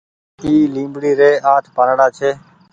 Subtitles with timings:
[0.43, 2.29] اي ليبڙي ري آٺ پآنڙآ ڇي۔